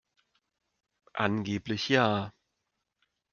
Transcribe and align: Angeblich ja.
Angeblich 1.13 1.87
ja. 1.87 2.33